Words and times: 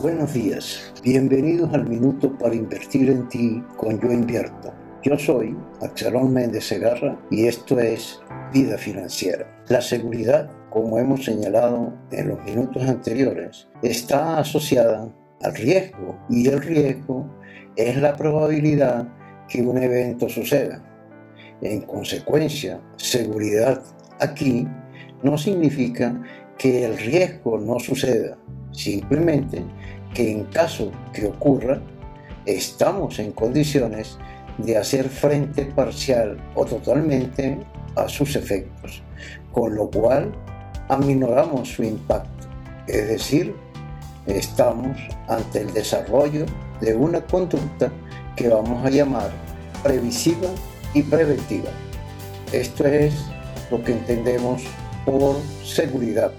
Buenos 0.00 0.32
días, 0.32 0.92
bienvenidos 1.02 1.74
al 1.74 1.88
Minuto 1.88 2.38
para 2.38 2.54
Invertir 2.54 3.10
en 3.10 3.28
Ti 3.28 3.64
con 3.76 3.98
Yo 4.00 4.12
Invierto. 4.12 4.72
Yo 5.02 5.18
soy 5.18 5.56
Axelón 5.82 6.32
Méndez 6.32 6.68
Segarra 6.68 7.18
y 7.32 7.48
esto 7.48 7.80
es 7.80 8.20
Vida 8.52 8.78
Financiera. 8.78 9.64
La 9.66 9.80
seguridad, 9.80 10.52
como 10.70 11.00
hemos 11.00 11.24
señalado 11.24 11.92
en 12.12 12.28
los 12.28 12.44
minutos 12.44 12.84
anteriores, 12.84 13.66
está 13.82 14.38
asociada 14.38 15.12
al 15.42 15.54
riesgo 15.56 16.16
y 16.30 16.46
el 16.46 16.62
riesgo 16.62 17.28
es 17.74 17.96
la 17.96 18.14
probabilidad 18.14 19.08
que 19.48 19.62
un 19.62 19.78
evento 19.78 20.28
suceda. 20.28 20.80
En 21.60 21.80
consecuencia, 21.80 22.80
seguridad 22.94 23.82
aquí 24.20 24.64
no 25.24 25.36
significa 25.36 26.22
que 26.56 26.84
el 26.84 26.96
riesgo 26.98 27.58
no 27.58 27.80
suceda, 27.80 28.38
simplemente 28.70 29.64
que 30.14 30.30
en 30.30 30.44
caso 30.44 30.90
que 31.12 31.26
ocurra, 31.26 31.80
estamos 32.46 33.18
en 33.18 33.32
condiciones 33.32 34.18
de 34.58 34.76
hacer 34.76 35.08
frente 35.08 35.64
parcial 35.66 36.38
o 36.54 36.64
totalmente 36.64 37.58
a 37.96 38.08
sus 38.08 38.36
efectos, 38.36 39.02
con 39.52 39.74
lo 39.74 39.90
cual 39.90 40.32
aminoramos 40.88 41.68
su 41.68 41.82
impacto, 41.82 42.48
es 42.86 43.08
decir, 43.08 43.54
estamos 44.26 44.96
ante 45.28 45.60
el 45.60 45.72
desarrollo 45.72 46.46
de 46.80 46.94
una 46.94 47.20
conducta 47.20 47.90
que 48.36 48.48
vamos 48.48 48.84
a 48.84 48.90
llamar 48.90 49.30
previsiva 49.82 50.48
y 50.94 51.02
preventiva. 51.02 51.70
Esto 52.52 52.86
es 52.86 53.14
lo 53.70 53.82
que 53.82 53.92
entendemos 53.92 54.62
por 55.04 55.36
seguridad. 55.64 56.32